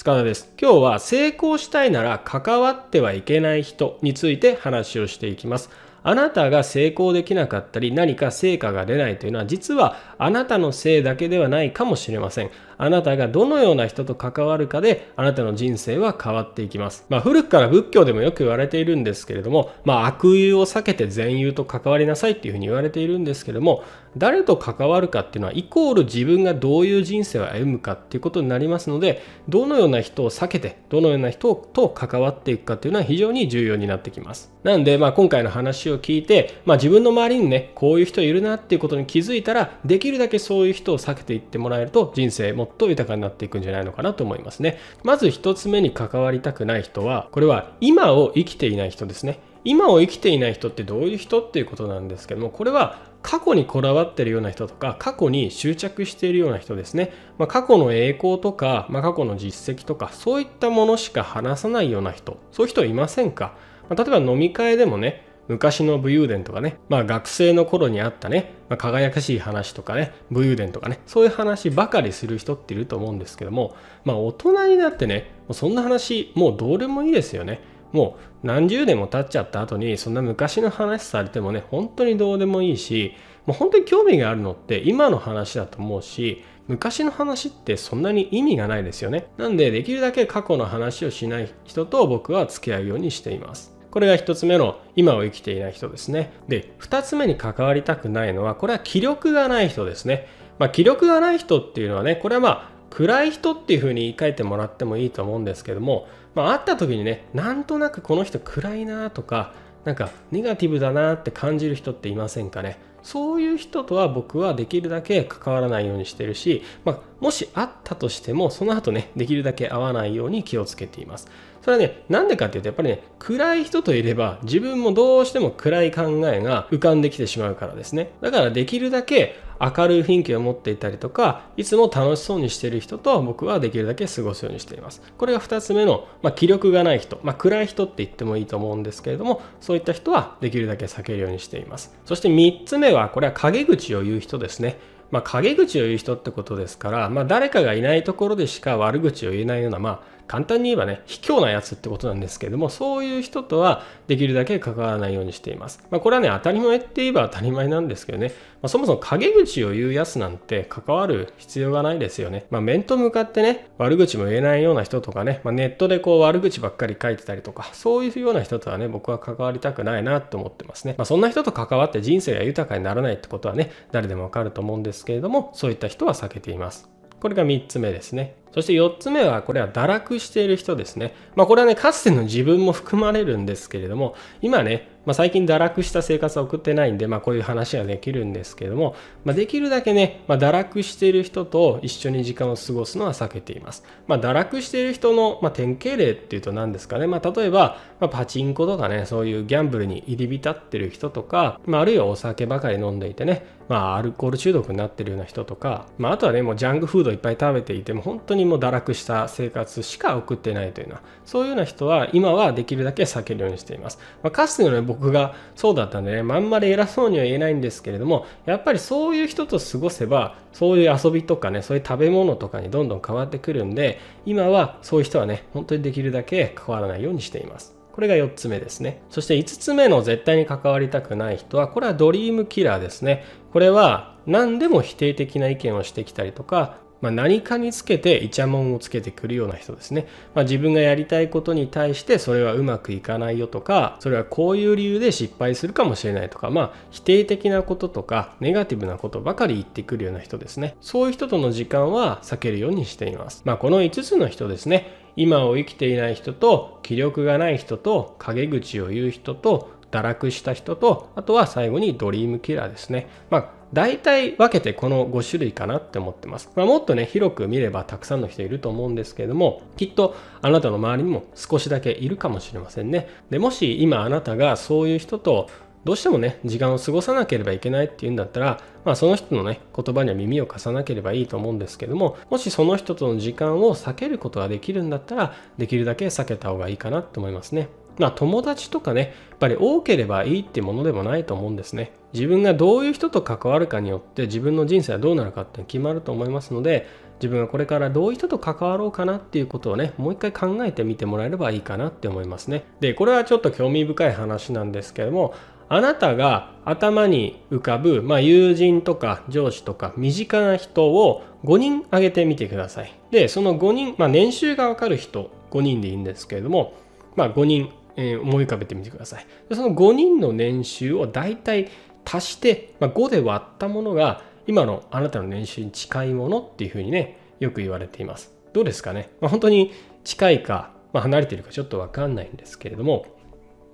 [0.00, 0.50] 塚田です。
[0.58, 5.68] 今日は成功したいなら関わってはいけない人について話をしていきます。
[6.02, 12.50] あなたが成功できなかったり何か成果が出ないというのは実はあなたのせいだけではないかもしれません。
[12.82, 17.04] あなたがどのような人と関わるかであなたの人生は変わっていきます。
[17.10, 23.84] まあ古くから仏教でもよく言われているんですけれども、まあ悪友を避けて善友と関わりなさいっていうふうに言われているんですけれども、
[24.16, 34.52] 誰と関わるかっていうのはイコール自分がどういう人生を歩むかっていうことになりますので、どのような人を避けて、どのような人と関わっていくかっていうのは非常に重要になってきます。
[34.64, 44.78] なんで、まあ今回の話を聞いて、まあ自分の周りにね、こういう人いるなっていうことに気づいたら、できるだけそういう人を避けていってもらえると人生もっと豊かになっていくんじゃないのかなと思いますね。
[45.02, 49.40] まず1つ目に関わりたくない人は、これは今を生きていない人ですね。
[49.64, 57.12] 今を生きていない人ってどういう人っていうことなんですけども、これは過去にこだわってるような人とか、過去に執着しているような人ですね。
[57.38, 63.54] まあ、過去の栄光とか、まあ、過去の実績とか、そういったものしか話さないような人、そういう人いませんか、
[63.90, 77.62] まあ、例えば飲み会でもね、昔の武勇伝とかね、まあ学生の頃にあったね、まあ、輝かしい話とかね、武勇伝とかね、そういう話ばかりする人っていると思うんですけども、まあ大人になってね、もうそんな話もうどうでもいいですよね。
[77.90, 89.26] もう何十年も経っちゃった後にそんな昔の話されてもね、本当にどうでもいいし、もう本当に興味があるのって今の話だと思うし、昔の話ってそんなに意味がないですよね。
[89.36, 93.79] なんでできるだけ過去の話をしない人と僕は付き合うようにしています。
[93.90, 96.32] これが1つ目の今を生きていない人ですね。
[96.48, 100.28] で、2つ目に関わりたくないのは、これは気力がない人ですね。
[100.58, 112.78] まあ、気力がない人っていうのはね、これはまあ、暗い人っていうふうに言い換えてもらってもいいと思うんですけども、まあ、会った時にね、なんとなくこの人暗いなとか、なんかネガティブだなって感じる人っていませんかね。
[113.02, 121.28] そういう人とは僕はできるだけ関わらないようにしてるし、まあ、もし会ったとしてもその後ねできるだけ会わないように気をつけています。
[121.62, 128.12] それはねなんでかっていうとやっぱりね暗い人といれば自分もどうしても暗い考えが浮かんできてしまうからですね。
[128.20, 135.02] だからできるだけ明るい雰囲気を持っていたりとかいつも楽しそうにしている人と僕はできるだけ過ごすようにしています。
[135.18, 141.94] これが2つ目の、まあ、気力がない人、まあ、暗い人って言ってもいいと思うんですけれどもそういった人はできるだけ避けるようにしています。
[142.06, 144.78] そして3つ目はこれは陰口を言う人ですね。
[145.10, 155.84] まあ、陰口を言う人ってことですから、まあ、誰かがいないところでしか悪口を言えないような、まあ、簡単に言えばね、卑怯なやつってことなんですけれども、そういう人とはできるだけ関わらないようにしています。
[155.90, 158.28] まあ、これはね、当たり前って言えば当たり前なんですけどね、
[158.62, 162.46] まあ、そもそも陰口を言うやつなんて関わる必要がないですよね。
[162.48, 170.94] まあ、面と向かってね、悪口も言えないような人とかね、まあ、ネットでこう悪口ばっかり書いてたりとか、そういうような人とはね、僕は関わりたくないなと思ってますね。
[170.96, 176.88] まあ、そんな人と関わって人生が豊かにならないってことはね、誰でもわかると思うんですですけれども、そういった人は避けています。
[177.20, 178.36] これが3つ目ですね。
[178.52, 181.14] そして4つ目は、これは堕落している人ですね。
[181.36, 188.94] まあこれはね、かつての自分も含まれるんですけれども、今ね、まあ、最近堕落した生活は送ってないんで、まあこういう話ができるんですけれども、
[189.24, 193.84] まあ、できるだけね、まあ、堕落している人と一緒に時間を過ごすのは避けています。
[194.06, 197.06] まあ堕落している人の、まあ、典型例っていうと何ですかね。
[197.06, 229.02] まあ例えば、まあ、パチンコとかね、そういうギャンブルに入り浸ってる人とか、まああるいはお酒ばかり飲んでいてね、まあアルコール中毒になってるような人とか、まああとはね、もうジャンクフードいっぱい食べていても本当ににも堕落した生活しか送ってないというのはそういうような人は今はできるだけ避けるようにしています、まあ、かつての、ね、僕がそうだったんでね、まんまり偉そうには言えないんですけれどもやっぱりそういう人と過ごせばそういう遊びとかねそういう食べ物とかにどんどん変わってくるんで今はそういう人はね本当にできるだけ関わらないようにしていますこれが4つ目ですね。
[229.10, 233.24] そして5つ目の絶対に関わりたくない人は、これはドリームキラーですね。
[233.52, 250.76] これは何でも否定的な意見をしてきたりとか、まあ、何かにつけてイチャモンをつけてくるような人ですね、まあ、自分がやりたいことに対してそれはうまくいかないよとかそれはこういう理由で失敗するかもしれないとかまあ否定的なこととかネガティブなことばかり言ってくるような人ですね。
[250.80, 253.42] そういう人との時間は避けるようにしています。
[253.44, 254.98] まあこの5つの人ですね。
[255.16, 263.08] 今を生きていない人と気力がない人と陰口を言う人と堕落した人とあとは最後にドリームキラーですね。
[263.28, 266.50] まあ大体分けてこの5種類かなって思ってます。
[266.56, 273.08] まあ、もっとね、広く見ればたくさんの人いると思うんですけれども、きっとあなたの周りにも少しだけいるかもしれませんね。
[273.30, 275.48] で、もし今あなたがそういう人と
[275.84, 287.68] どうしてもね、時間を過ごさなければいけないっていうんだったら、まあその人のね、言葉には耳を貸さなければいいと思うんですけども、もしその人との時間を避けることができるんだったら、できるだけ避けた方がいいかなと思いますね。
[287.98, 291.92] まあ友達とかね、やっぱり多ければいいってものでもないと思うんですね。
[292.12, 296.86] 自分がどういう人と関わるかによって自分の人生はどうなるかって決まると思いますので、
[297.20, 302.64] 自分がこれからどういう人と関わろうかなっていうことをね、もう一回考えてみてもらえればいいかなって思いますね。
[302.80, 305.34] で、これはちょっと興味深い話なんですけども、
[305.68, 312.92] あなたが頭に浮かぶ、まあ、友人とか上司とか身近な人を5人挙げてみてください。
[313.12, 316.74] で、その5人、まあ、年収がわかる人5人でいいんですけれども、
[317.14, 319.26] まあ、5人、え、思い浮かべてみてください。
[319.48, 321.68] でその5人の年収を大体
[322.04, 328.32] 足して、まあ、5で割ったものが今のあなたの年収に近いものっていうふうにね、よく言われています。
[328.52, 329.72] どうですかね、まあ、本当に
[330.04, 333.06] 近いか、まあ、離れているかちょっとわかんないんですけれども、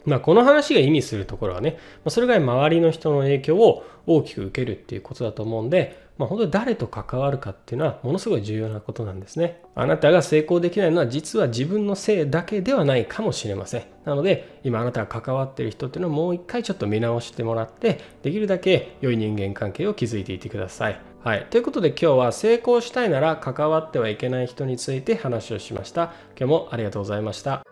[0.06, 9.60] まあ、この話が意味するところはね、まそれが周りの人の影響を大きく受けるっていうことだと思うんで、まあ、本当に誰と関わるかっていうのはものすごい重要なことなんですね。
[9.74, 13.82] あなたが成功できないのは実は自分のせいだけではないかもしれません。
[14.04, 21.00] なので今あなたが関わっている人っていうのをもう一回ちょっと見直してもらってできるだけ良い人間関係を築いていてください。
[21.22, 21.46] はい。
[21.50, 26.14] ということで今日は成功したいなら関わってはいけない人について話をしました。
[26.38, 27.65] 今日もありがとうございました。